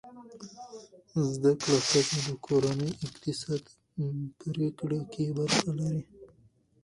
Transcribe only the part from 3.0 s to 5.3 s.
اقتصادي پریکړې کې